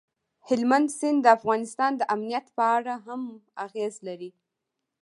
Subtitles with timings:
[0.47, 3.21] هلمند سیند د افغانستان د امنیت په اړه هم
[3.65, 4.31] اغېز لري.